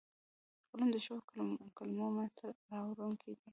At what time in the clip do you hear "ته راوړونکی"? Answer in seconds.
2.39-3.31